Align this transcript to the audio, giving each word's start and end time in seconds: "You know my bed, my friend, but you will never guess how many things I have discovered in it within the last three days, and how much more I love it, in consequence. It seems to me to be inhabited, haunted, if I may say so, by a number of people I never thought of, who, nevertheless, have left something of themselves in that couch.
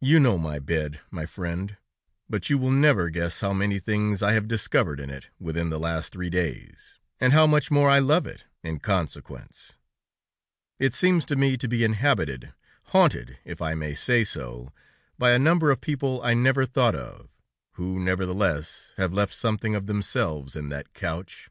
"You 0.00 0.18
know 0.18 0.38
my 0.38 0.58
bed, 0.58 1.02
my 1.10 1.26
friend, 1.26 1.76
but 2.26 2.48
you 2.48 2.56
will 2.56 2.70
never 2.70 3.10
guess 3.10 3.40
how 3.42 3.52
many 3.52 3.78
things 3.78 4.22
I 4.22 4.32
have 4.32 4.48
discovered 4.48 4.98
in 4.98 5.10
it 5.10 5.28
within 5.38 5.68
the 5.68 5.78
last 5.78 6.10
three 6.10 6.30
days, 6.30 6.98
and 7.20 7.34
how 7.34 7.46
much 7.46 7.70
more 7.70 7.90
I 7.90 7.98
love 7.98 8.26
it, 8.26 8.44
in 8.62 8.78
consequence. 8.78 9.76
It 10.78 10.94
seems 10.94 11.26
to 11.26 11.36
me 11.36 11.58
to 11.58 11.68
be 11.68 11.84
inhabited, 11.84 12.54
haunted, 12.84 13.36
if 13.44 13.60
I 13.60 13.74
may 13.74 13.92
say 13.94 14.24
so, 14.24 14.72
by 15.18 15.32
a 15.32 15.38
number 15.38 15.70
of 15.70 15.82
people 15.82 16.22
I 16.22 16.32
never 16.32 16.64
thought 16.64 16.94
of, 16.94 17.28
who, 17.72 18.00
nevertheless, 18.00 18.94
have 18.96 19.12
left 19.12 19.34
something 19.34 19.74
of 19.74 19.84
themselves 19.84 20.56
in 20.56 20.70
that 20.70 20.94
couch. 20.94 21.50